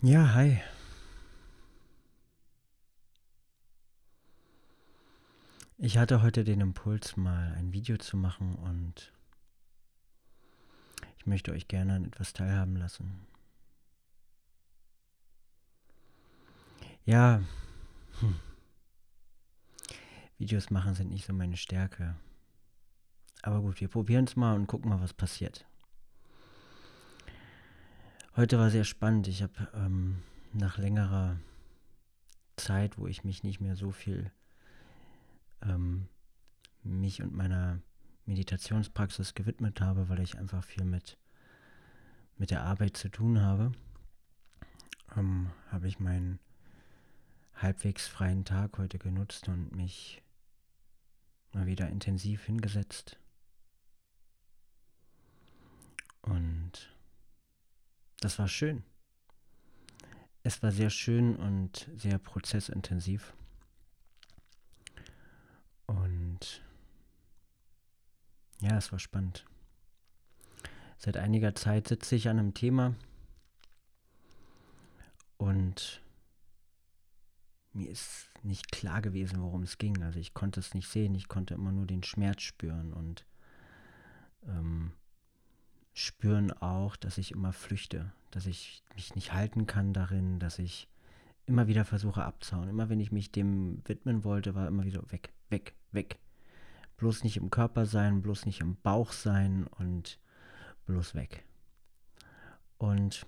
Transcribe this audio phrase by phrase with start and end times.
[0.00, 0.60] Ja, hi.
[5.76, 9.12] Ich hatte heute den Impuls, mal ein Video zu machen und
[11.18, 13.26] ich möchte euch gerne an etwas teilhaben lassen.
[17.04, 17.42] Ja,
[18.20, 18.36] hm.
[20.38, 22.14] Videos machen sind nicht so meine Stärke.
[23.42, 25.66] Aber gut, wir probieren es mal und gucken mal, was passiert.
[28.36, 29.26] Heute war sehr spannend.
[29.28, 30.22] Ich habe ähm,
[30.52, 31.38] nach längerer
[32.56, 34.30] Zeit, wo ich mich nicht mehr so viel
[35.62, 36.08] ähm,
[36.82, 37.80] mich und meiner
[38.26, 41.18] Meditationspraxis gewidmet habe, weil ich einfach viel mit,
[42.36, 43.72] mit der Arbeit zu tun habe,
[45.16, 46.38] ähm, habe ich meinen
[47.54, 50.22] halbwegs freien Tag heute genutzt und mich
[51.52, 53.18] mal wieder intensiv hingesetzt
[56.22, 56.94] und
[58.20, 58.82] das war schön.
[60.42, 63.34] Es war sehr schön und sehr prozessintensiv.
[65.86, 66.62] Und
[68.60, 69.44] ja, es war spannend.
[70.96, 72.96] Seit einiger Zeit sitze ich an einem Thema
[75.36, 76.02] und
[77.72, 80.02] mir ist nicht klar gewesen, worum es ging.
[80.02, 83.24] Also ich konnte es nicht sehen, ich konnte immer nur den Schmerz spüren und
[84.46, 84.92] ähm,
[85.94, 90.88] spüren auch, dass ich immer flüchte, dass ich mich nicht halten kann darin, dass ich
[91.46, 92.68] immer wieder versuche abzuhauen.
[92.68, 96.18] Immer wenn ich mich dem widmen wollte, war immer wieder weg, weg, weg.
[96.98, 100.18] Bloß nicht im Körper sein, bloß nicht im Bauch sein und
[100.86, 101.44] bloß weg.
[102.76, 103.26] Und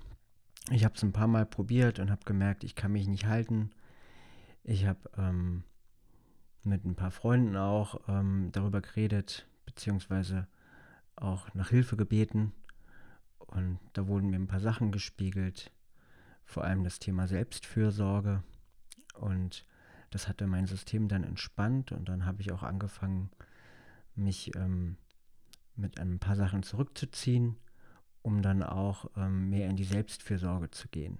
[0.71, 3.71] ich habe es ein paar Mal probiert und habe gemerkt, ich kann mich nicht halten.
[4.63, 5.65] Ich habe ähm,
[6.63, 10.47] mit ein paar Freunden auch ähm, darüber geredet, beziehungsweise
[11.21, 12.53] auch nach Hilfe gebeten.
[13.39, 15.73] Und da wurden mir ein paar Sachen gespiegelt,
[16.45, 18.43] vor allem das Thema Selbstfürsorge.
[19.15, 19.65] Und
[20.11, 23.31] das hatte mein System dann entspannt und dann habe ich auch angefangen,
[24.15, 24.97] mich ähm,
[25.77, 27.57] mit ein paar Sachen zurückzuziehen,
[28.23, 31.19] um dann auch ähm, mehr in die Selbstfürsorge zu gehen.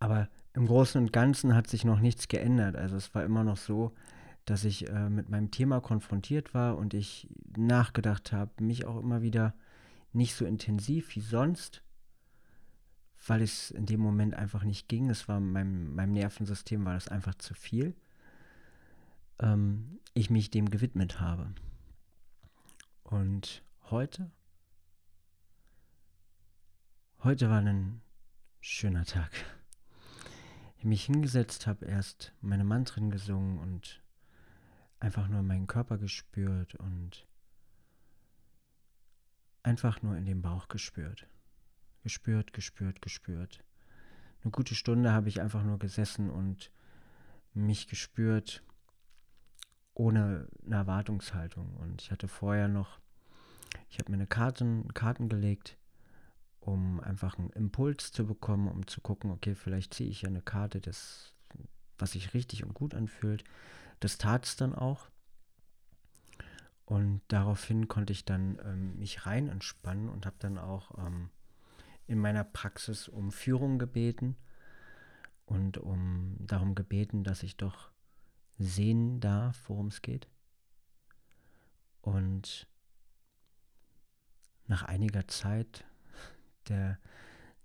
[0.00, 2.76] Aber im Großen und Ganzen hat sich noch nichts geändert.
[2.76, 3.92] Also es war immer noch so,
[4.48, 9.20] dass ich äh, mit meinem Thema konfrontiert war und ich nachgedacht habe, mich auch immer
[9.20, 9.54] wieder
[10.12, 11.82] nicht so intensiv wie sonst,
[13.26, 15.10] weil es in dem Moment einfach nicht ging.
[15.10, 17.94] Es war meinem, meinem Nervensystem war das einfach zu viel.
[19.38, 21.52] Ähm, ich mich dem gewidmet habe.
[23.02, 24.30] Und heute,
[27.22, 28.00] heute war ein
[28.60, 29.30] schöner Tag.
[30.78, 34.00] Ich mich hingesetzt habe, erst meine Mantren gesungen und
[35.00, 37.26] einfach nur meinen Körper gespürt und
[39.62, 41.26] einfach nur in den Bauch gespürt.
[42.02, 43.64] Gespürt, gespürt, gespürt.
[44.42, 46.70] Eine gute Stunde habe ich einfach nur gesessen und
[47.54, 48.62] mich gespürt
[49.94, 51.76] ohne eine Erwartungshaltung.
[51.76, 53.00] Und ich hatte vorher noch,
[53.90, 55.76] ich habe mir eine Karten, Karten gelegt,
[56.60, 60.42] um einfach einen Impuls zu bekommen, um zu gucken, okay, vielleicht ziehe ich ja eine
[60.42, 61.34] Karte, das,
[61.98, 63.44] was sich richtig und gut anfühlt.
[64.00, 65.08] Das tat es dann auch.
[66.84, 71.28] Und daraufhin konnte ich dann ähm, mich rein entspannen und habe dann auch ähm,
[72.06, 74.36] in meiner Praxis um Führung gebeten
[75.44, 77.90] und um darum gebeten, dass ich doch
[78.58, 80.28] sehen darf, worum es geht.
[82.00, 82.68] Und
[84.66, 85.84] nach einiger Zeit
[86.68, 86.98] der,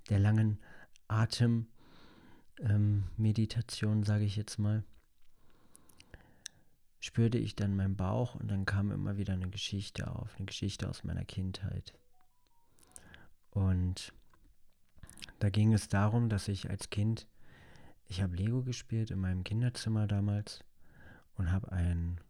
[0.09, 0.59] der langen
[1.07, 4.83] Atemmeditation, ähm, sage ich jetzt mal,
[7.03, 10.89] spürte ich dann meinen Bauch und dann kam immer wieder eine Geschichte auf, eine Geschichte
[10.89, 11.93] aus meiner Kindheit.
[13.51, 14.13] Und
[15.39, 17.27] da ging es darum, dass ich als Kind,
[18.07, 20.63] ich habe Lego gespielt in meinem Kinderzimmer damals
[21.35, 22.21] und habe ein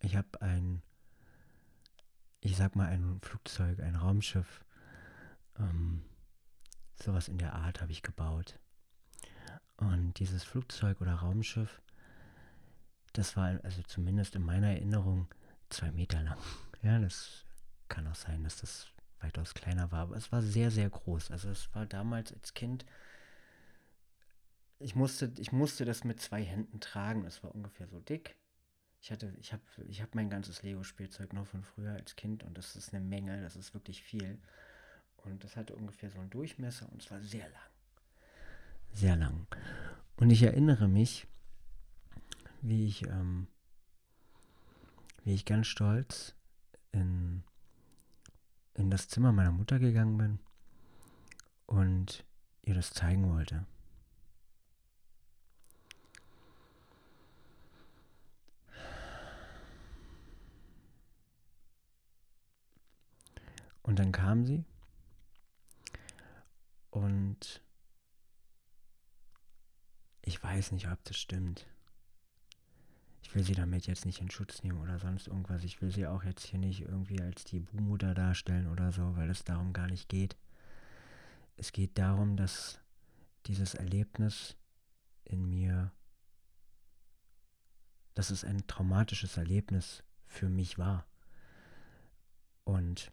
[0.00, 0.82] ich habe ein,
[2.42, 4.66] ich sag mal ein Flugzeug, ein Raumschiff
[5.58, 6.02] ähm,
[6.96, 8.58] Sowas in der Art habe ich gebaut.
[9.76, 11.80] Und dieses Flugzeug oder Raumschiff,
[13.12, 15.28] das war also zumindest in meiner Erinnerung
[15.70, 16.38] zwei Meter lang.
[16.84, 17.44] Ja, das
[17.88, 18.88] kann auch sein, dass das
[19.20, 21.30] weitaus kleiner war, aber es war sehr, sehr groß.
[21.30, 22.84] Also es war damals als Kind,
[24.82, 27.24] ich musste, ich musste das mit zwei Händen tragen.
[27.24, 28.36] Es war ungefähr so dick.
[29.00, 32.56] Ich hatte, ich habe, ich habe mein ganzes Lego-Spielzeug noch von früher als Kind und
[32.56, 34.40] das ist eine Menge, das ist wirklich viel.
[35.24, 37.70] Und das hatte ungefähr so einen Durchmesser und es war sehr lang.
[38.92, 39.46] Sehr lang.
[40.16, 41.26] Und ich erinnere mich,
[42.60, 43.46] wie ich, ähm,
[45.24, 46.34] wie ich ganz stolz
[46.92, 47.42] in,
[48.74, 50.38] in das Zimmer meiner Mutter gegangen bin
[51.66, 52.24] und
[52.62, 53.64] ihr das zeigen wollte.
[63.82, 64.64] Und dann kam sie
[66.92, 67.62] und
[70.20, 71.66] ich weiß nicht, ob das stimmt.
[73.22, 75.64] Ich will sie damit jetzt nicht in Schutz nehmen oder sonst irgendwas.
[75.64, 79.30] Ich will sie auch jetzt hier nicht irgendwie als die Buhmutter darstellen oder so, weil
[79.30, 80.36] es darum gar nicht geht.
[81.56, 82.78] Es geht darum, dass
[83.46, 84.54] dieses Erlebnis
[85.24, 85.92] in mir,
[88.12, 91.06] dass es ein traumatisches Erlebnis für mich war.
[92.64, 93.10] Und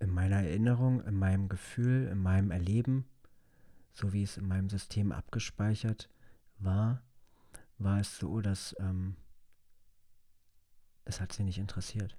[0.00, 3.04] in meiner Erinnerung, in meinem Gefühl, in meinem Erleben,
[3.92, 6.08] so wie es in meinem System abgespeichert
[6.58, 7.02] war,
[7.78, 9.16] war es so, dass ähm,
[11.04, 12.16] es hat sie nicht interessiert.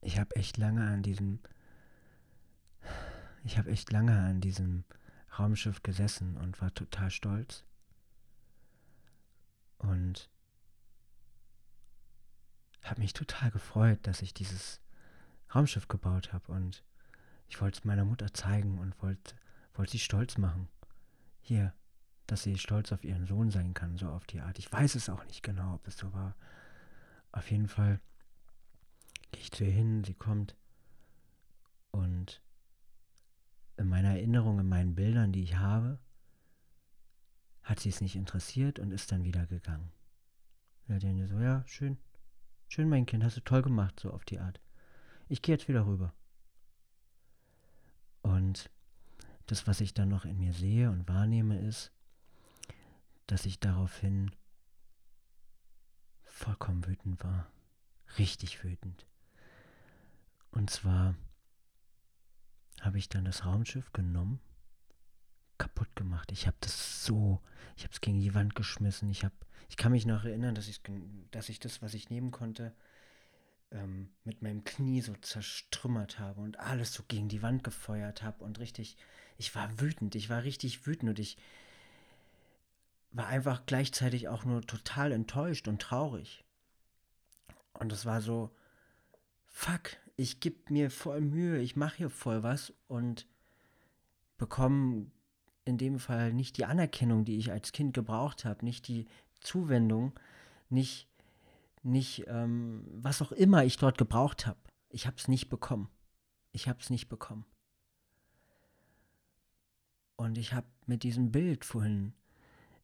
[0.00, 1.40] Ich habe echt lange an diesem,
[3.44, 4.84] ich habe echt lange an diesem
[5.38, 7.64] Raumschiff gesessen und war total stolz.
[9.78, 10.30] Und
[12.82, 14.80] habe mich total gefreut, dass ich dieses
[15.54, 16.84] Raumschiff gebaut habe und
[17.48, 19.34] ich wollte es meiner Mutter zeigen und wollte
[19.74, 20.68] wollt sie stolz machen.
[21.40, 21.72] Hier,
[22.26, 24.58] dass sie stolz auf ihren Sohn sein kann, so auf die Art.
[24.58, 26.36] Ich weiß es auch nicht genau, ob es so war.
[27.32, 28.00] Auf jeden Fall
[29.32, 30.56] gehe ich zu ihr hin, sie kommt
[31.92, 32.42] und
[33.76, 35.98] in meiner Erinnerung, in meinen Bildern, die ich habe,
[37.62, 39.90] hat sie es nicht interessiert und ist dann wieder gegangen.
[40.88, 41.96] Ja, die so, ja, schön,
[42.72, 44.60] Schön, mein Kind, hast du toll gemacht, so auf die Art.
[45.28, 46.14] Ich gehe jetzt wieder rüber.
[48.22, 48.70] Und
[49.46, 51.90] das, was ich dann noch in mir sehe und wahrnehme, ist,
[53.26, 54.30] dass ich daraufhin
[56.22, 57.50] vollkommen wütend war.
[58.18, 59.04] Richtig wütend.
[60.52, 61.16] Und zwar
[62.80, 64.38] habe ich dann das Raumschiff genommen,
[65.60, 66.32] kaputt gemacht.
[66.32, 67.40] Ich habe das so,
[67.76, 69.10] ich habe es gegen die Wand geschmissen.
[69.10, 69.34] Ich habe
[69.68, 70.80] ich kann mich noch erinnern, dass ich,
[71.30, 72.74] dass ich das, was ich nehmen konnte,
[73.70, 78.42] ähm, mit meinem Knie so zerstrümmert habe und alles so gegen die Wand gefeuert habe
[78.42, 78.96] und richtig,
[79.38, 81.36] ich war wütend, ich war richtig wütend und ich
[83.12, 86.44] war einfach gleichzeitig auch nur total enttäuscht und traurig.
[87.74, 88.50] Und es war so,
[89.46, 93.28] fuck, ich gebe mir voll Mühe, ich mache hier voll was und
[94.36, 95.06] bekomme
[95.70, 99.06] in dem Fall nicht die Anerkennung, die ich als Kind gebraucht habe, nicht die
[99.40, 100.12] Zuwendung,
[100.68, 101.08] nicht,
[101.82, 104.58] nicht ähm, was auch immer ich dort gebraucht habe.
[104.90, 105.88] Ich habe es nicht bekommen.
[106.52, 107.44] Ich habe es nicht bekommen.
[110.16, 112.12] Und ich habe mit diesem Bild vorhin,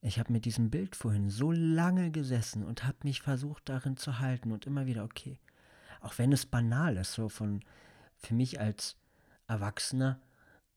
[0.00, 4.21] ich habe mit diesem Bild vorhin so lange gesessen und habe mich versucht darin zu
[4.21, 5.38] halten und immer wieder, okay,
[6.00, 7.62] auch wenn es banal ist, so von,
[8.17, 8.97] für mich als
[9.49, 10.21] Erwachsener,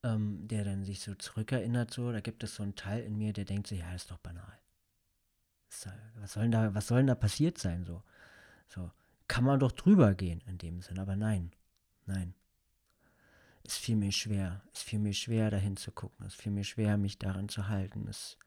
[0.03, 3.33] ähm, der dann sich so zurückerinnert, so, da gibt es so einen Teil in mir,
[3.33, 4.59] der denkt so, ja, ist doch banal.
[6.15, 7.85] Was soll denn da, was soll da passiert sein?
[7.85, 8.03] So,
[8.69, 8.91] so
[9.27, 11.51] kann man doch drüber gehen in dem Sinn, aber nein,
[12.05, 12.33] nein.
[13.63, 14.63] Es fiel mir schwer.
[14.73, 16.25] Es fiel mir schwer, dahin zu gucken.
[16.25, 18.07] Es fiel mir schwer, mich daran zu halten.
[18.07, 18.37] Es,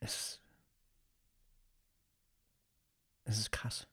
[0.00, 0.40] es,
[3.24, 3.86] es ist krass.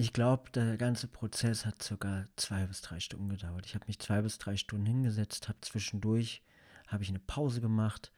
[0.00, 3.66] Ich glaube, der ganze Prozess hat sogar zwei bis drei Stunden gedauert.
[3.66, 6.40] Ich habe mich zwei bis drei Stunden hingesetzt, habe zwischendurch
[6.86, 8.12] habe ich eine Pause gemacht,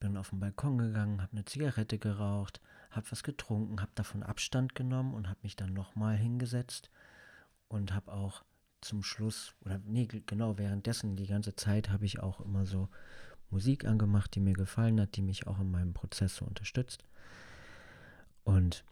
[0.00, 2.60] bin auf den Balkon gegangen, habe eine Zigarette geraucht,
[2.90, 6.90] habe was getrunken, habe davon Abstand genommen und habe mich dann nochmal hingesetzt
[7.68, 8.44] und habe auch
[8.82, 12.90] zum Schluss, oder nee, genau währenddessen, die ganze Zeit habe ich auch immer so
[13.48, 17.02] Musik angemacht, die mir gefallen hat, die mich auch in meinem Prozess so unterstützt.
[18.44, 18.84] Und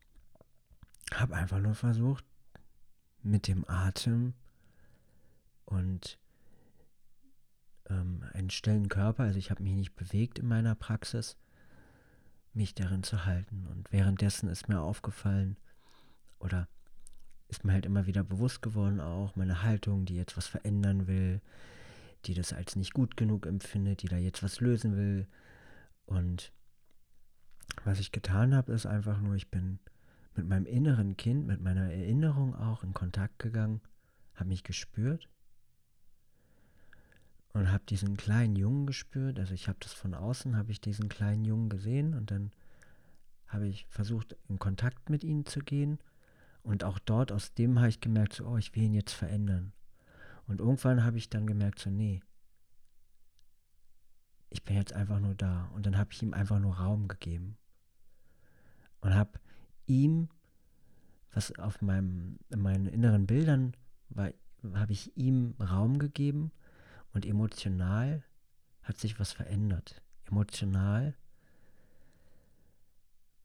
[1.20, 2.24] habe einfach nur versucht,
[3.22, 4.34] mit dem Atem
[5.64, 6.18] und
[7.88, 11.36] ähm, einen stillen Körper, also ich habe mich nicht bewegt in meiner Praxis,
[12.52, 13.66] mich darin zu halten.
[13.66, 15.56] Und währenddessen ist mir aufgefallen,
[16.38, 16.68] oder
[17.48, 21.40] ist mir halt immer wieder bewusst geworden, auch meine Haltung, die jetzt was verändern will,
[22.24, 25.28] die das als nicht gut genug empfindet, die da jetzt was lösen will.
[26.06, 26.52] Und
[27.84, 29.78] was ich getan habe, ist einfach nur, ich bin
[30.36, 33.80] mit meinem inneren Kind, mit meiner Erinnerung auch in Kontakt gegangen,
[34.34, 35.28] habe mich gespürt
[37.52, 39.38] und habe diesen kleinen Jungen gespürt.
[39.38, 42.52] Also ich habe das von außen, habe ich diesen kleinen Jungen gesehen und dann
[43.46, 45.98] habe ich versucht, in Kontakt mit ihm zu gehen.
[46.62, 49.72] Und auch dort, aus dem habe ich gemerkt, so, oh, ich will ihn jetzt verändern.
[50.46, 52.20] Und irgendwann habe ich dann gemerkt, so, nee,
[54.50, 55.70] ich bin jetzt einfach nur da.
[55.74, 57.56] Und dann habe ich ihm einfach nur Raum gegeben.
[59.00, 59.38] Und habe
[59.86, 60.28] ihm,
[61.32, 63.74] was auf meinem, in meinen inneren Bildern
[64.08, 64.30] war,
[64.74, 66.50] habe ich ihm Raum gegeben
[67.12, 68.24] und emotional
[68.82, 70.02] hat sich was verändert.
[70.24, 71.14] Emotional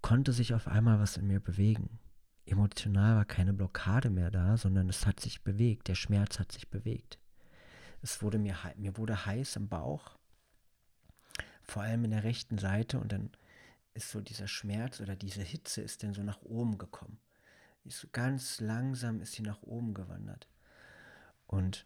[0.01, 2.00] konnte sich auf einmal was in mir bewegen.
[2.45, 5.88] Emotional war keine Blockade mehr da, sondern es hat sich bewegt.
[5.88, 7.19] Der Schmerz hat sich bewegt.
[8.01, 10.17] Es wurde mir, mir wurde heiß im Bauch,
[11.63, 13.29] vor allem in der rechten Seite und dann
[13.93, 17.17] ist so dieser Schmerz oder diese Hitze ist dann so nach oben gekommen.
[17.83, 20.48] Ist ganz langsam ist sie nach oben gewandert.
[21.48, 21.86] Und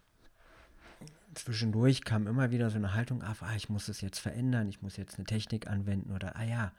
[1.34, 4.82] zwischendurch kam immer wieder so eine Haltung auf, ah, ich muss es jetzt verändern, ich
[4.82, 6.72] muss jetzt eine Technik anwenden oder, ah ja,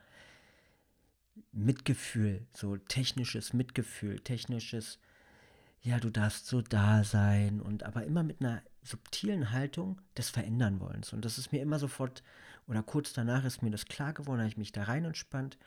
[1.52, 4.98] Mitgefühl, so technisches Mitgefühl, technisches,
[5.82, 10.80] ja, du darfst so da sein und aber immer mit einer subtilen Haltung des Verändern
[10.80, 11.12] wollens.
[11.12, 12.22] Und das ist mir immer sofort,
[12.66, 15.58] oder kurz danach ist mir das klar geworden, habe ich mich da rein entspannt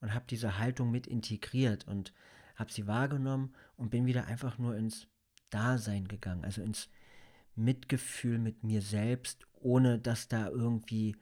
[0.00, 2.12] und habe diese Haltung mit integriert und
[2.54, 5.06] habe sie wahrgenommen und bin wieder einfach nur ins
[5.50, 6.88] Dasein gegangen, also ins
[7.54, 11.16] Mitgefühl mit mir selbst, ohne dass da irgendwie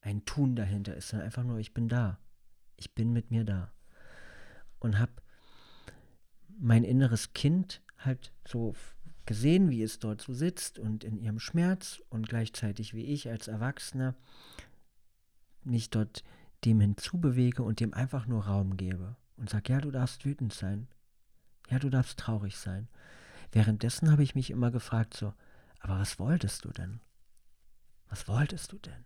[0.00, 2.18] ein Tun dahinter ist, sondern einfach nur, ich bin da.
[2.76, 3.72] Ich bin mit mir da.
[4.78, 5.12] Und habe
[6.58, 8.74] mein inneres Kind halt so
[9.24, 13.48] gesehen, wie es dort so sitzt und in ihrem Schmerz und gleichzeitig wie ich als
[13.48, 14.14] Erwachsener
[15.66, 16.24] mich dort
[16.64, 20.88] dem hinzubewege und dem einfach nur Raum gebe und sage, ja, du darfst wütend sein.
[21.68, 22.88] Ja, du darfst traurig sein.
[23.52, 25.34] Währenddessen habe ich mich immer gefragt, so,
[25.80, 27.00] aber was wolltest du denn?
[28.08, 29.04] Was wolltest du denn?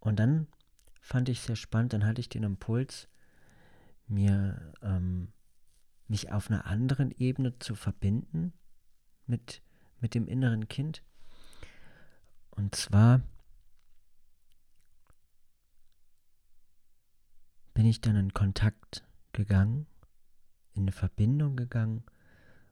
[0.00, 0.46] Und dann
[1.00, 3.08] fand ich sehr spannend, dann hatte ich den Impuls,
[4.06, 5.32] mir ähm,
[6.08, 8.52] mich auf einer anderen Ebene zu verbinden
[9.26, 9.62] mit,
[10.00, 11.02] mit dem inneren Kind.
[12.50, 13.22] Und zwar
[17.84, 19.86] bin ich dann in Kontakt gegangen,
[20.72, 22.02] in eine Verbindung gegangen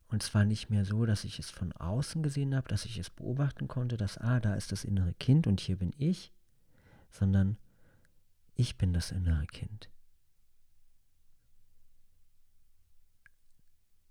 [0.09, 3.11] und zwar nicht mehr so, dass ich es von außen gesehen habe, dass ich es
[3.11, 6.33] beobachten konnte, dass, ah, da ist das innere Kind und hier bin ich,
[7.11, 7.59] sondern
[8.55, 9.91] ich bin das innere Kind.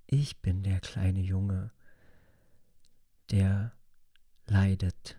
[0.06, 1.72] Ich bin der kleine Junge,
[3.32, 3.72] der
[4.46, 5.18] leidet,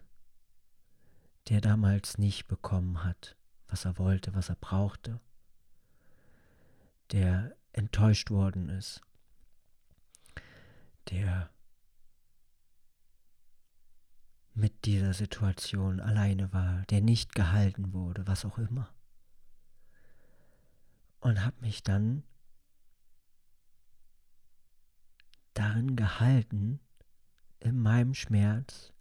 [1.48, 3.36] der damals nicht bekommen hat,
[3.66, 5.18] was er wollte, was er brauchte,
[7.12, 9.00] der enttäuscht worden ist
[11.10, 11.50] der
[14.54, 18.92] mit dieser Situation alleine war, der nicht gehalten wurde, was auch immer.
[21.20, 22.24] Und habe mich dann
[25.54, 26.80] darin gehalten,
[27.60, 28.91] in meinem Schmerz,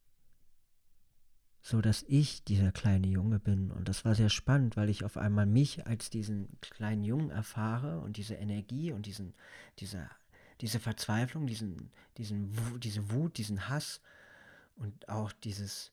[1.62, 3.72] so dass ich dieser kleine Junge bin.
[3.72, 8.00] Und das war sehr spannend, weil ich auf einmal mich als diesen kleinen Jungen erfahre
[8.00, 9.34] und diese Energie und diesen,
[9.80, 10.10] diese
[10.62, 14.00] diese Verzweiflung, diesen, diesen, diese Wut, diesen Hass
[14.76, 15.92] und auch dieses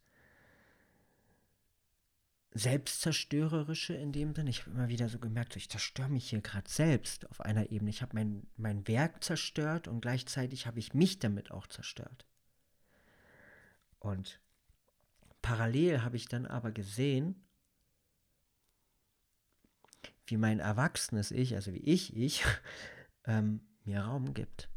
[2.53, 4.51] Selbstzerstörerische in dem Sinne.
[4.51, 7.91] Ich habe immer wieder so gemerkt, ich zerstöre mich hier gerade selbst auf einer Ebene.
[7.91, 12.27] Ich habe mein, mein Werk zerstört und gleichzeitig habe ich mich damit auch zerstört.
[14.01, 14.41] Und
[15.49, 17.43] parallel habe ich dann aber gesehen,
[20.27, 22.45] wie mein erwachsenes Ich, also wie ich, ich,
[23.25, 24.69] ähm, mir Raum gibt,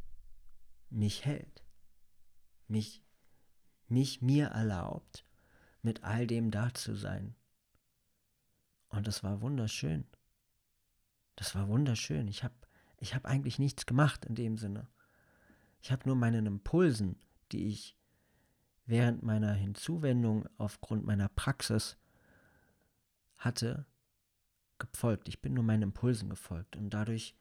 [0.90, 1.66] mich hält,
[2.70, 3.04] mich,
[3.90, 5.26] mich mir erlaubt,
[5.82, 7.36] mit all dem da zu sein.
[8.88, 10.08] Und das war wunderschön.
[11.36, 12.30] Das war wunderschön.
[12.30, 12.56] Ich habe
[12.98, 14.88] ich hab eigentlich nichts gemacht in dem Sinne.
[15.82, 17.20] Ich habe nur meinen Impulsen,
[17.52, 17.98] die ich
[18.92, 21.96] während meiner Hinzuwendung aufgrund meiner Praxis
[23.38, 23.86] hatte,
[24.80, 25.30] gefolgt.
[25.30, 27.34] Ich bin nur meinen Impulsen gefolgt und dadurch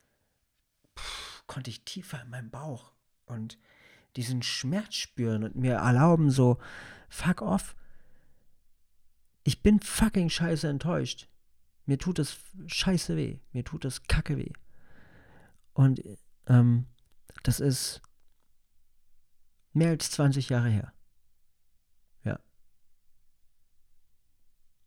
[1.48, 2.92] konnte ich tiefer in meinem Bauch
[3.26, 3.58] und
[4.14, 6.58] diesen Schmerz spüren und mir erlauben, so,
[7.08, 7.74] fuck off.
[9.42, 11.28] Ich bin fucking scheiße enttäuscht.
[11.84, 13.40] Mir tut das scheiße weh.
[13.52, 14.52] Mir tut das kacke weh.
[15.72, 16.00] Und
[16.46, 16.86] ähm,
[17.42, 18.02] das ist
[19.72, 20.92] mehr als 20 Jahre her.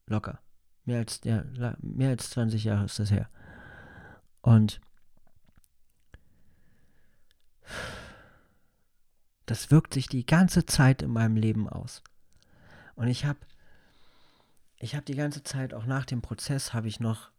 [0.08, 0.40] Locker.
[0.86, 1.44] Mehr als, ja,
[1.80, 3.30] mehr als 20 Jahre ist das her.
[4.42, 4.82] Und
[9.46, 12.04] das wirkt sich die ganze Zeit in meinem Leben aus.
[12.96, 13.40] Und ich habe
[14.84, 17.32] ich habe die ganze Zeit, auch nach dem Prozess, habe ich noch,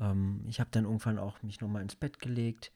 [0.00, 2.72] ähm, ich habe dann irgendwann auch mich nochmal ins Bett gelegt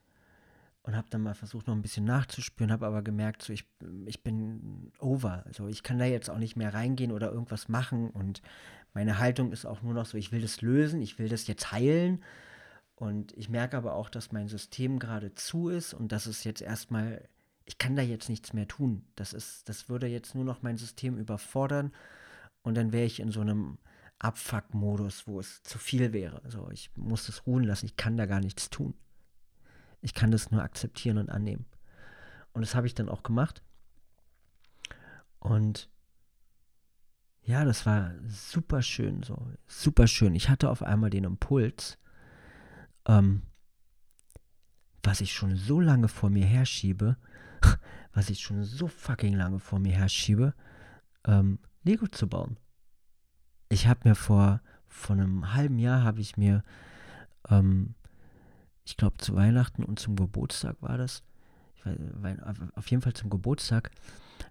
[0.83, 3.67] und habe dann mal versucht, noch ein bisschen nachzuspüren, habe aber gemerkt, so ich,
[4.07, 5.45] ich bin over.
[5.47, 8.43] Also ich kann da jetzt auch nicht mehr reingehen oder irgendwas machen und
[8.95, 11.73] meine Haltung ist auch nur noch so, ich will das lösen, ich will das jetzt
[11.73, 12.23] heilen.
[12.95, 16.61] Und ich merke aber auch, dass mein System gerade zu ist und dass es jetzt
[16.61, 17.27] erstmal,
[17.65, 19.05] ich kann da jetzt nichts mehr tun.
[19.17, 21.93] Das ist, das würde jetzt nur noch mein System überfordern
[22.63, 23.79] und dann wäre ich in so einem
[24.19, 26.43] Abfuck-Modus, wo es zu viel wäre.
[26.45, 28.95] Also ich muss es ruhen lassen, ich kann da gar nichts tun.
[30.03, 31.65] Ich kann das nur akzeptieren und annehmen.
[32.53, 33.63] Und das habe ich dann auch gemacht.
[35.39, 35.89] Und
[37.45, 40.35] ja, das war super schön, so super schön.
[40.35, 41.99] Ich hatte auf einmal den Impuls,
[43.07, 43.43] ähm,
[45.03, 47.17] was ich schon so lange vor mir herschiebe,
[48.13, 50.55] was ich schon so fucking lange vor mir herschiebe,
[51.25, 52.59] ähm, Lego zu bauen.
[53.69, 56.63] Ich habe mir vor, vor einem halben Jahr habe ich mir
[57.49, 57.95] ähm,
[58.85, 61.23] ich glaube zu Weihnachten und zum Geburtstag war das.
[61.85, 62.39] Weiß,
[62.75, 63.91] auf jeden Fall zum Geburtstag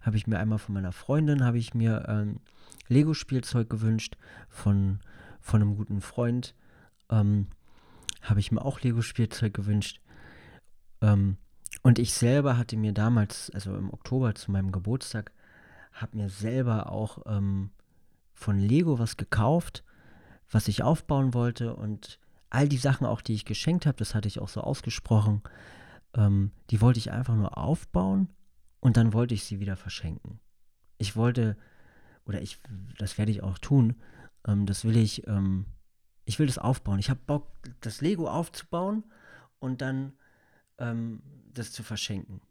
[0.01, 2.39] habe ich mir einmal von meiner Freundin habe ich mir ähm,
[2.87, 4.17] Lego-Spielzeug gewünscht
[4.49, 4.99] von,
[5.39, 6.55] von einem guten Freund.
[7.09, 7.47] Ähm,
[8.21, 9.99] habe ich mir auch Lego-Spielzeug gewünscht.
[11.01, 11.37] Ähm,
[11.83, 15.31] und ich selber hatte mir damals, also im Oktober zu meinem Geburtstag,
[15.93, 17.71] habe mir selber auch ähm,
[18.33, 19.83] von Lego was gekauft,
[20.49, 22.19] was ich aufbauen wollte und
[22.51, 25.41] all die Sachen auch, die ich geschenkt habe, das hatte ich auch so ausgesprochen,
[26.13, 28.29] ähm, die wollte ich einfach nur aufbauen
[28.79, 30.39] und dann wollte ich sie wieder verschenken.
[30.97, 31.57] Ich wollte,
[32.25, 32.59] oder ich,
[32.99, 33.95] das werde ich auch tun,
[34.45, 35.65] ähm, das will ich, ähm,
[36.25, 36.99] ich will das aufbauen.
[36.99, 37.47] Ich habe Bock,
[37.79, 39.03] das Lego aufzubauen
[39.59, 40.13] und dann
[40.77, 42.41] ähm, das zu verschenken.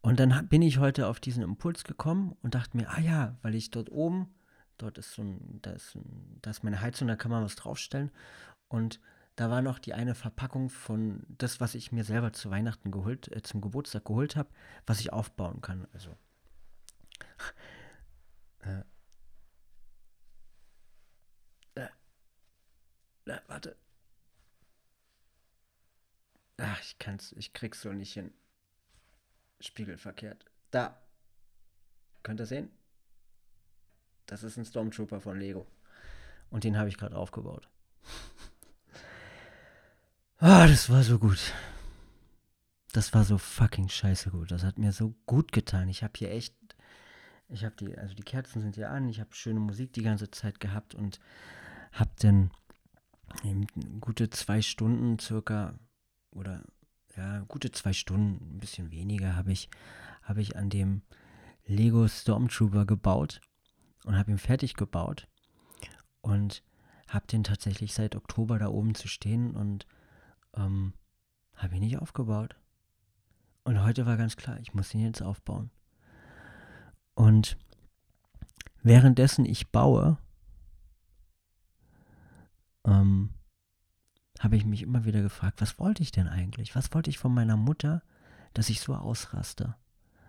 [0.00, 3.54] Und dann bin ich heute auf diesen Impuls gekommen und dachte mir, ah ja, weil
[3.54, 4.33] ich dort oben
[4.78, 7.56] Dort ist so ein, da ist, ein, da ist meine Heizung, da kann man was
[7.56, 8.10] draufstellen.
[8.68, 9.00] Und
[9.36, 13.30] da war noch die eine Verpackung von das, was ich mir selber zu Weihnachten geholt,
[13.32, 14.48] äh, zum Geburtstag geholt habe,
[14.86, 15.86] was ich aufbauen kann.
[15.92, 16.16] Also.
[18.60, 18.82] äh,
[21.74, 21.88] äh,
[23.26, 23.76] äh, warte.
[26.58, 28.32] Ach, ich kann's, ich krieg's so nicht hin.
[29.60, 30.44] Spiegelverkehrt.
[30.70, 31.00] Da.
[32.22, 32.70] Könnt ihr sehen?
[34.26, 35.66] Das ist ein Stormtrooper von Lego.
[36.50, 37.68] Und den habe ich gerade aufgebaut.
[40.38, 41.52] Ah, das war so gut.
[42.92, 44.50] Das war so fucking scheiße gut.
[44.50, 45.88] Das hat mir so gut getan.
[45.88, 46.54] Ich habe hier echt,
[47.48, 49.08] ich habe die, also die Kerzen sind hier an.
[49.08, 51.18] Ich habe schöne Musik die ganze Zeit gehabt und
[51.92, 52.50] habe dann
[54.00, 55.78] gute zwei Stunden circa
[56.30, 56.62] oder
[57.16, 59.70] ja gute zwei Stunden, ein bisschen weniger habe ich,
[60.22, 61.02] habe ich an dem
[61.64, 63.40] Lego Stormtrooper gebaut
[64.04, 65.26] und habe ihn fertig gebaut
[66.20, 66.62] und
[67.08, 69.86] habe den tatsächlich seit Oktober da oben zu stehen und
[70.54, 70.94] ähm,
[71.56, 72.56] habe ihn nicht aufgebaut.
[73.64, 75.70] Und heute war ganz klar, ich muss ihn jetzt aufbauen.
[77.14, 77.56] Und
[78.82, 80.18] währenddessen ich baue,
[82.84, 83.30] ähm,
[84.40, 86.74] habe ich mich immer wieder gefragt, was wollte ich denn eigentlich?
[86.74, 88.02] Was wollte ich von meiner Mutter,
[88.52, 89.76] dass ich so ausraste?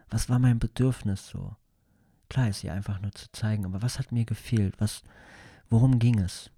[0.09, 1.55] Was war mein Bedürfnis so?
[2.29, 4.75] Klar ist sie einfach nur zu zeigen, aber was hat mir gefehlt?
[4.79, 5.03] Was,
[5.69, 6.51] worum ging es?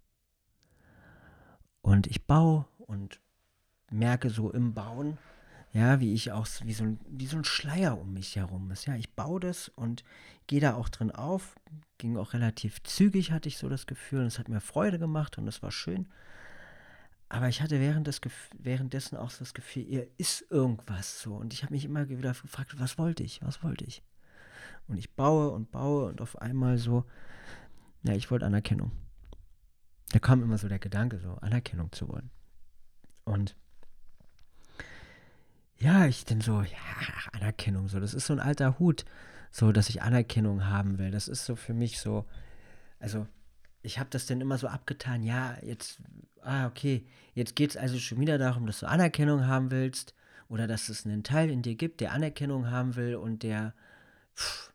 [1.81, 3.19] Und ich baue und
[3.89, 5.17] merke so im Bauen,
[5.73, 8.85] ja, wie ich auch, wie so, ein, wie so ein Schleier um mich herum ist.
[8.85, 10.03] Ja, ich baue das und
[10.47, 11.55] gehe da auch drin auf.
[11.97, 14.21] Ging auch relativ zügig, hatte ich so das Gefühl.
[14.21, 16.07] Und es hat mir Freude gemacht und es war schön.
[17.29, 18.21] Aber ich hatte während des,
[18.57, 21.35] währenddessen auch so das Gefühl, ihr ist irgendwas so.
[21.35, 23.41] Und ich habe mich immer wieder gefragt, was wollte ich?
[23.43, 24.01] Was wollte ich?
[24.87, 27.05] Und ich baue und baue und auf einmal so,
[28.03, 28.91] ja, ich wollte Anerkennung.
[30.11, 32.29] Da kam immer so der Gedanke, so Anerkennung zu wollen.
[33.25, 33.55] Und
[35.77, 36.77] ja, ich denn so, ja,
[37.33, 39.05] Anerkennung, so, das ist so ein alter Hut,
[39.51, 41.11] so, dass ich Anerkennung haben will.
[41.11, 42.25] Das ist so für mich so,
[42.99, 43.27] also
[43.81, 45.99] ich habe das dann immer so abgetan, ja, jetzt,
[46.41, 50.13] ah, okay, jetzt geht es also schon wieder darum, dass du Anerkennung haben willst
[50.49, 53.73] oder dass es einen Teil in dir gibt, der Anerkennung haben will und der,
[54.35, 54.73] pff,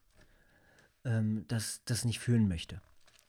[1.05, 2.81] ähm, das, das nicht fühlen möchte.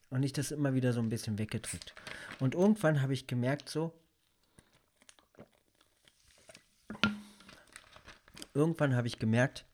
[0.10, 1.96] Und ich das immer wieder so ein bisschen weggedrückt.
[2.40, 3.94] Und irgendwann habe ich gemerkt, so,
[8.54, 9.66] irgendwann habe ich gemerkt,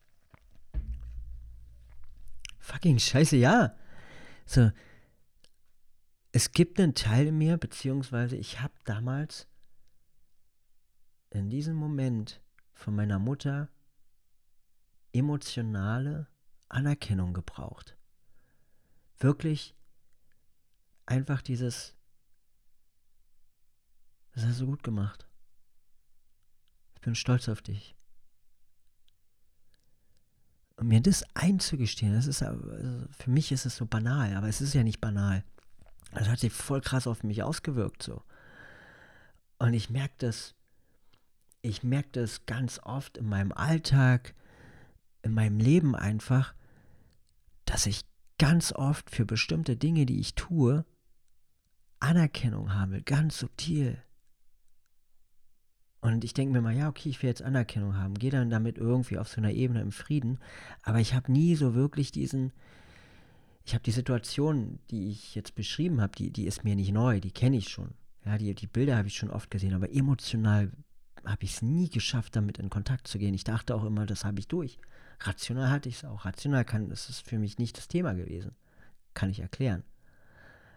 [2.60, 3.76] fucking scheiße, ja.
[4.46, 4.72] So,
[6.32, 9.48] es gibt einen Teil in mir, beziehungsweise ich habe damals
[11.32, 12.42] in diesem Moment
[12.74, 13.70] von meiner Mutter
[15.12, 16.28] emotionale
[16.70, 17.98] Anerkennung gebraucht.
[19.18, 19.76] Wirklich
[21.06, 21.96] einfach dieses,
[24.34, 25.28] das hast du gut gemacht.
[26.96, 27.96] Ich bin stolz auf dich.
[30.76, 32.62] Und mir das einzugestehen, das ist also
[33.18, 35.44] für mich ist es so banal, aber es ist ja nicht banal.
[36.14, 38.24] Das hat sich voll krass auf mich ausgewirkt so.
[39.58, 40.56] Und ich merke das,
[41.62, 44.34] ich merke das ganz oft in meinem Alltag,
[45.22, 46.54] in meinem Leben einfach,
[47.70, 48.02] dass ich
[48.40, 50.86] ganz oft für bestimmte Dinge, die ich tue,
[52.00, 54.02] Anerkennung haben will, ganz subtil.
[56.02, 58.78] Und ich denke mir mal, ja, okay, ich will jetzt Anerkennung haben, gehe dann damit
[58.78, 60.40] irgendwie auf so einer Ebene im Frieden,
[60.82, 62.54] aber ich habe nie so wirklich diesen,
[63.66, 67.20] ich habe die Situation, die ich jetzt beschrieben habe, die, die ist mir nicht neu,
[67.20, 67.94] die kenne ich schon.
[68.26, 70.72] Ja, die, die Bilder habe ich schon oft gesehen, aber emotional
[71.24, 73.34] habe ich es nie geschafft, damit in Kontakt zu gehen.
[73.34, 74.80] Ich dachte auch immer, das habe ich durch.
[75.22, 76.26] Rational hatte ich es auch.
[76.26, 78.56] Rational kann, das ist für mich nicht das Thema gewesen.
[79.14, 79.84] Kann ich erklären.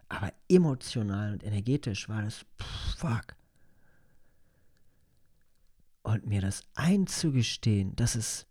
[0.08, 3.36] Aber emotional und energetisch war das, pff, fuck.
[6.02, 8.46] Und mir das einzugestehen, dass es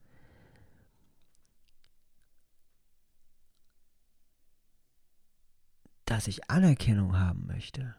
[6.12, 7.95] dass ich Anerkennung haben möchte.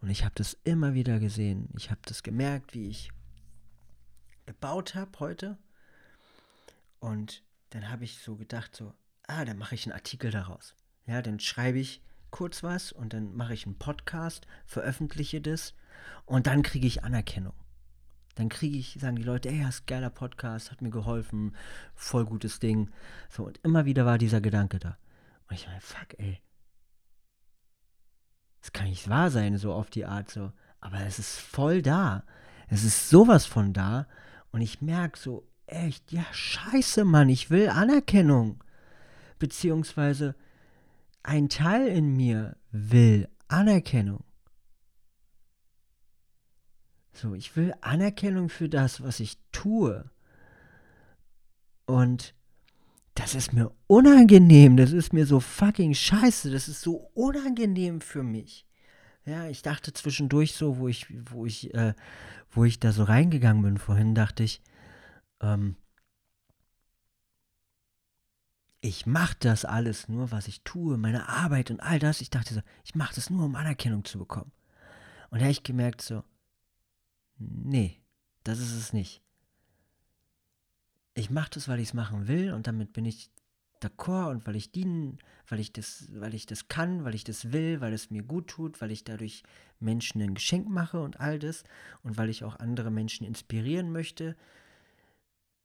[0.00, 1.68] Und ich habe das immer wieder gesehen.
[1.76, 3.12] Ich habe das gemerkt, wie ich
[4.44, 5.56] gebaut habe heute.
[7.02, 8.94] Und dann habe ich so gedacht, so,
[9.26, 10.76] ah, dann mache ich einen Artikel daraus.
[11.04, 15.74] Ja, dann schreibe ich kurz was und dann mache ich einen Podcast, veröffentliche das
[16.26, 17.54] und dann kriege ich Anerkennung.
[18.36, 21.56] Dann kriege ich, sagen die Leute, ey, hast geiler Podcast, hat mir geholfen,
[21.96, 22.88] voll gutes Ding.
[23.28, 24.96] So, und immer wieder war dieser Gedanke da.
[25.48, 26.40] Und ich meine, fuck, ey.
[28.60, 30.52] Das kann nicht wahr sein, so auf die Art, so.
[30.78, 32.22] Aber es ist voll da.
[32.68, 34.06] Es ist sowas von da.
[34.52, 38.62] Und ich merke so, echt, ja, scheiße, Mann, ich will Anerkennung.
[39.38, 40.34] Beziehungsweise
[41.22, 44.24] ein Teil in mir will Anerkennung.
[47.12, 50.10] So, ich will Anerkennung für das, was ich tue.
[51.86, 52.34] Und
[53.14, 58.22] das ist mir unangenehm, das ist mir so fucking scheiße, das ist so unangenehm für
[58.22, 58.66] mich.
[59.26, 61.94] Ja, ich dachte zwischendurch so, wo ich, wo ich, äh,
[62.50, 64.62] wo ich da so reingegangen bin vorhin, dachte ich,
[65.42, 65.76] ähm,
[68.80, 72.20] ich mache das alles nur, was ich tue, meine Arbeit und all das.
[72.20, 74.50] Ich dachte so, ich mache das nur, um Anerkennung zu bekommen.
[75.30, 76.24] Und da habe ich gemerkt so,
[77.38, 78.00] nee,
[78.42, 79.22] das ist es nicht.
[81.14, 83.30] Ich mache das, weil ich es machen will und damit bin ich
[83.80, 87.52] d'accord und weil ich dienen, weil ich das, weil ich das kann, weil ich das
[87.52, 89.42] will, weil es mir gut tut, weil ich dadurch
[89.78, 91.64] Menschen ein Geschenk mache und all das
[92.02, 94.36] und weil ich auch andere Menschen inspirieren möchte,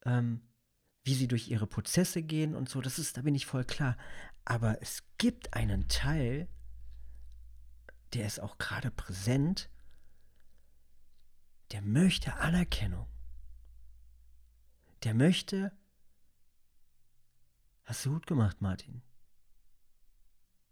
[0.07, 0.41] ähm,
[1.03, 3.97] wie sie durch ihre Prozesse gehen und so, das ist, da bin ich voll klar.
[4.45, 6.47] Aber es gibt einen Teil,
[8.13, 9.69] der ist auch gerade präsent,
[11.71, 13.07] der möchte Anerkennung.
[15.03, 15.71] Der möchte,
[17.83, 19.01] hast du gut gemacht, Martin.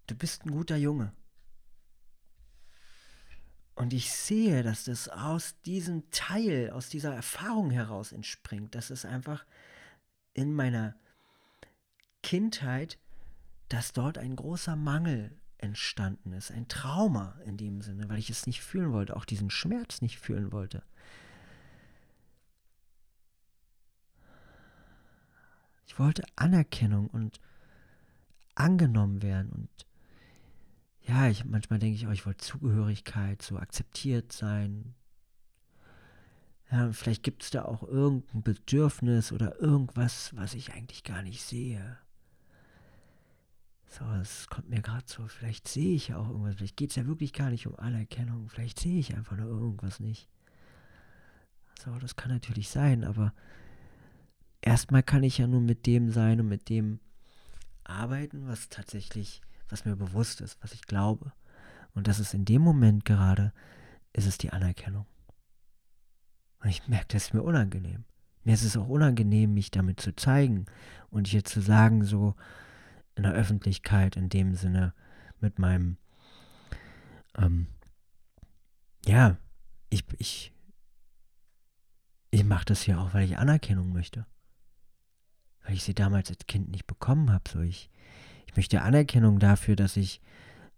[0.08, 1.14] Du bist ein guter Junge.
[3.76, 9.04] Und ich sehe, dass das aus diesem Teil, aus dieser Erfahrung heraus entspringt, dass es
[9.04, 9.46] einfach
[10.34, 10.96] in meiner
[12.24, 12.98] Kindheit,
[13.68, 18.48] dass dort ein großer Mangel entstanden ist, ein Trauma in dem Sinne, weil ich es
[18.48, 20.84] nicht fühlen wollte, auch diesen Schmerz nicht fühlen wollte.
[25.88, 27.40] Ich wollte Anerkennung und
[28.56, 29.70] angenommen werden und
[31.08, 34.96] ja, ich manchmal denke ich auch, ich wollte Zugehörigkeit, so akzeptiert sein,
[36.72, 41.44] ja, vielleicht gibt es da auch irgendein Bedürfnis oder irgendwas, was ich eigentlich gar nicht
[41.44, 41.98] sehe.
[43.88, 46.96] So, es kommt mir gerade so, vielleicht sehe ich ja auch irgendwas, vielleicht geht es
[46.96, 50.28] ja wirklich gar nicht um Anerkennung, vielleicht sehe ich einfach nur irgendwas nicht.
[51.80, 53.34] So, das kann natürlich sein, aber
[54.62, 57.00] erstmal kann ich ja nur mit dem sein und mit dem
[57.84, 61.34] arbeiten, was tatsächlich, was mir bewusst ist, was ich glaube.
[61.94, 63.54] Und das ist in dem Moment gerade,
[64.14, 65.06] ist es die Anerkennung.
[66.60, 68.06] Und ich merke, das ist mir unangenehm.
[68.44, 70.66] Mir ist es auch unangenehm, mich damit zu zeigen
[71.10, 72.36] und hier zu sagen, so
[73.16, 74.94] in der Öffentlichkeit, in dem Sinne,
[75.40, 75.98] mit meinem,
[77.38, 77.68] ähm,
[79.06, 79.38] ja,
[79.90, 80.54] ich, ich,
[82.32, 84.26] ich mache das ja auch, weil ich Anerkennung möchte.
[85.64, 87.50] Weil ich sie damals als Kind nicht bekommen habe.
[87.50, 87.90] So ich,
[88.56, 90.22] ich möchte Anerkennung dafür, dass ich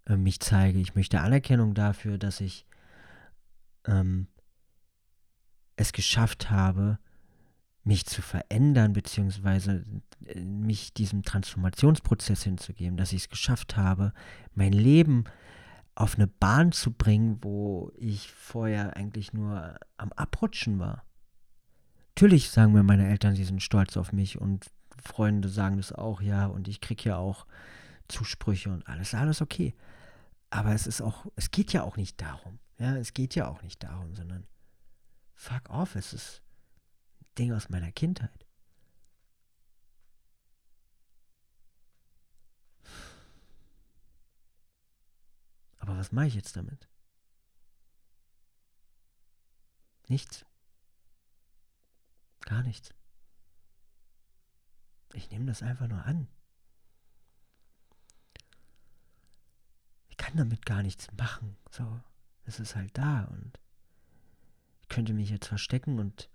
[0.08, 0.80] äh, mich zeige.
[0.80, 2.66] Ich möchte Anerkennung dafür, dass ich
[3.86, 4.26] ähm,
[5.76, 6.98] es geschafft habe,
[7.84, 9.84] mich zu verändern, beziehungsweise
[10.26, 14.12] äh, mich diesem Transformationsprozess hinzugeben, dass ich es geschafft habe,
[14.56, 15.26] mein Leben
[15.94, 21.04] auf eine Bahn zu bringen, wo ich vorher eigentlich nur am Abrutschen war.
[22.16, 24.66] natürlich sagen mir meine Eltern, sie sind stolz auf mich und
[25.02, 27.46] Freunde sagen das auch, ja, und ich kriege ja auch
[28.08, 29.76] Zusprüche und alles, alles okay.
[30.50, 32.60] Aber es ist auch, es geht ja auch nicht darum.
[32.80, 34.48] Ja, es geht ja auch nicht darum, sondern
[35.36, 36.42] fuck off, es ist
[37.22, 38.46] ein Ding aus meiner Kindheit.
[45.80, 46.88] Aber was mache ich jetzt damit?
[50.08, 50.46] Nichts.
[52.42, 52.97] Gar nichts.
[55.14, 56.28] Ich nehme das einfach nur an.
[60.10, 61.58] Ich kann damit gar nichts machen.
[61.70, 62.02] So,
[62.46, 63.60] es ist halt da und
[64.82, 66.30] ich könnte mich jetzt verstecken und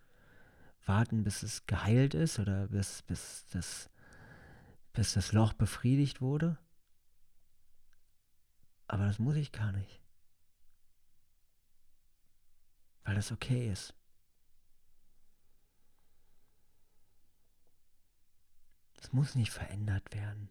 [0.84, 3.90] warten, bis es geheilt ist oder bis, bis, das,
[4.92, 6.58] bis das Loch befriedigt wurde.
[8.88, 10.00] Aber das muss ich gar nicht.
[13.04, 13.94] Weil das okay ist.
[19.02, 20.48] Es muss nicht verändert werden.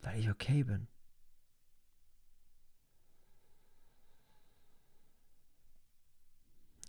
[0.00, 0.88] Weil ich okay bin.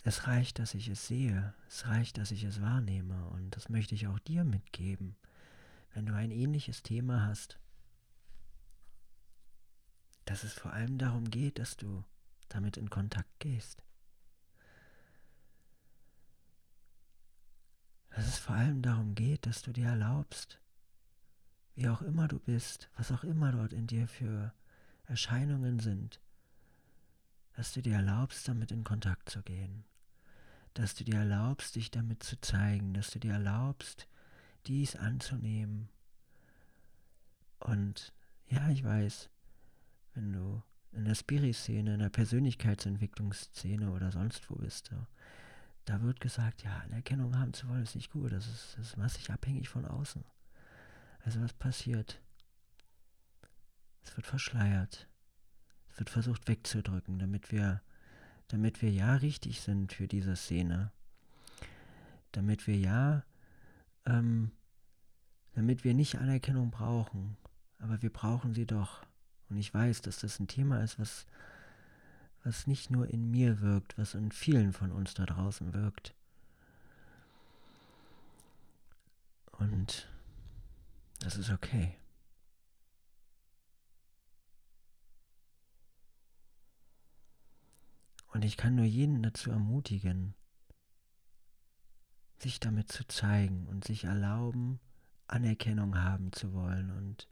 [0.02, 1.54] Es reicht, dass ich es sehe.
[1.68, 3.28] Es reicht, dass ich es wahrnehme.
[3.28, 5.16] Und das möchte ich auch dir mitgeben
[5.94, 7.58] wenn du ein ähnliches Thema hast,
[10.24, 12.04] dass es vor allem darum geht, dass du
[12.48, 13.82] damit in Kontakt gehst.
[18.10, 20.60] Dass es vor allem darum geht, dass du dir erlaubst,
[21.74, 24.52] wie auch immer du bist, was auch immer dort in dir für
[25.06, 26.20] Erscheinungen sind,
[27.54, 29.84] dass du dir erlaubst, damit in Kontakt zu gehen,
[30.74, 34.08] dass du dir erlaubst, dich damit zu zeigen, dass du dir erlaubst,
[34.66, 35.88] dies anzunehmen.
[37.58, 38.12] Und
[38.48, 39.30] ja, ich weiß,
[40.14, 45.06] wenn du in der Spiri-Szene, in der Persönlichkeitsentwicklungsszene oder sonst wo bist, so,
[45.84, 48.32] da wird gesagt, ja, Anerkennung haben zu wollen, ist nicht gut.
[48.32, 50.24] Das ist, das ist massig abhängig von außen.
[51.24, 52.20] Also was passiert?
[54.02, 55.08] Es wird verschleiert.
[55.90, 57.82] Es wird versucht wegzudrücken, damit wir,
[58.48, 60.92] damit wir ja richtig sind für diese Szene.
[62.32, 63.24] Damit wir ja
[64.06, 64.52] ähm,
[65.54, 67.36] damit wir nicht Anerkennung brauchen.
[67.78, 69.02] Aber wir brauchen sie doch.
[69.48, 71.26] Und ich weiß, dass das ein Thema ist, was,
[72.42, 76.14] was nicht nur in mir wirkt, was in vielen von uns da draußen wirkt.
[79.52, 80.08] Und
[81.20, 81.96] das ist okay.
[88.32, 90.34] Und ich kann nur jeden dazu ermutigen,
[92.38, 94.80] sich damit zu zeigen und sich erlauben,
[95.26, 97.28] Anerkennung haben zu wollen und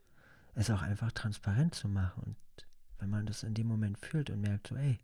[0.53, 2.23] es auch einfach transparent zu machen.
[2.23, 2.67] Und
[2.99, 4.99] wenn man das in dem Moment fühlt und merkt, so, ey,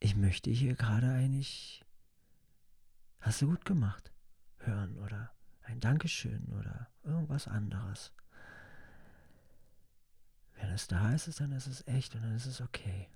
[0.00, 1.84] ich möchte hier gerade eigentlich,
[3.20, 4.12] hast du gut gemacht,
[4.58, 8.12] hören oder ein Dankeschön oder irgendwas anderes.
[10.54, 13.08] Wenn es da ist, dann ist es echt und dann ist es okay.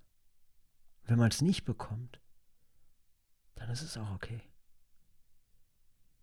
[1.04, 2.20] Wenn man es nicht bekommt,
[3.56, 4.40] dann ist es auch okay.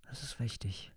[0.04, 0.92] Das ist wichtig.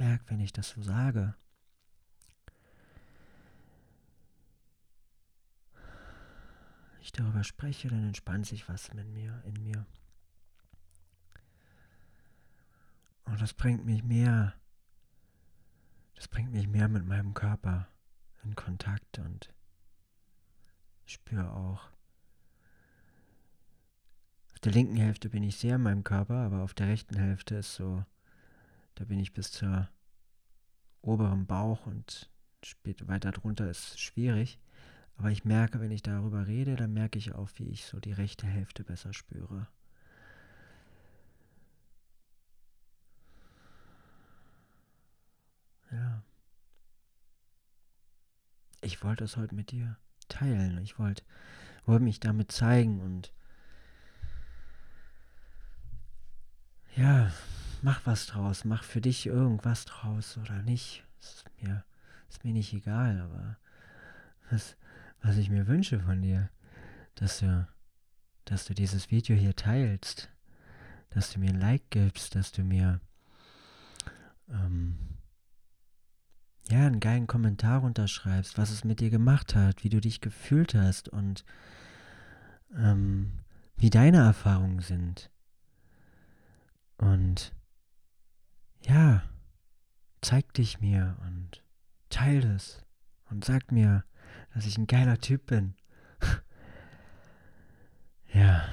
[0.00, 1.34] Merke, wenn ich das so sage,
[7.00, 9.86] ich darüber spreche, dann entspannt sich was in mir, in mir.
[13.26, 14.54] Und das bringt mich mehr,
[16.14, 17.86] das bringt mich mehr mit meinem Körper
[18.42, 19.52] in Kontakt und
[21.04, 21.90] spüre auch,
[24.52, 27.56] auf der linken Hälfte bin ich sehr in meinem Körper, aber auf der rechten Hälfte
[27.56, 28.04] ist so,
[29.00, 29.88] da bin ich bis zur
[31.00, 32.30] oberen Bauch und
[32.62, 34.60] später weiter drunter ist schwierig.
[35.16, 38.12] Aber ich merke, wenn ich darüber rede, dann merke ich auch, wie ich so die
[38.12, 39.66] rechte Hälfte besser spüre.
[45.90, 46.22] Ja.
[48.82, 49.96] Ich wollte es heute mit dir
[50.28, 50.76] teilen.
[50.82, 51.24] Ich wollte,
[51.86, 53.32] wollte mich damit zeigen und
[56.96, 57.32] ja,
[57.82, 61.04] mach was draus, mach für dich irgendwas draus oder nicht.
[61.20, 61.84] Ist mir,
[62.28, 63.56] ist mir nicht egal, aber
[64.50, 64.76] was,
[65.22, 66.50] was ich mir wünsche von dir,
[67.14, 67.66] dass du,
[68.44, 70.30] dass du dieses Video hier teilst,
[71.10, 73.00] dass du mir ein Like gibst, dass du mir
[74.48, 74.98] ähm,
[76.68, 80.74] ja, einen geilen Kommentar unterschreibst, was es mit dir gemacht hat, wie du dich gefühlt
[80.74, 81.44] hast und
[82.76, 83.32] ähm,
[83.76, 85.30] wie deine Erfahrungen sind.
[86.98, 87.52] Und
[88.86, 89.22] ja,
[90.20, 91.62] zeig dich mir und
[92.08, 92.84] teile es
[93.30, 94.04] und sagt mir,
[94.54, 95.74] dass ich ein geiler Typ bin.
[98.32, 98.68] ja.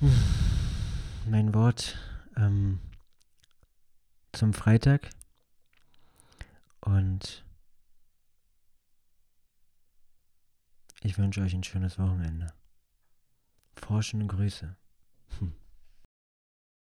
[1.26, 1.98] Mein Wort
[2.36, 2.80] ähm,
[4.32, 5.08] zum Freitag.
[6.80, 7.44] Und
[11.00, 12.52] ich wünsche euch ein schönes Wochenende.
[13.76, 14.76] Forschende Grüße.
[15.38, 15.52] Hm.